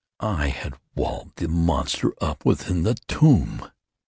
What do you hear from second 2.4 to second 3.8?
within the tomb!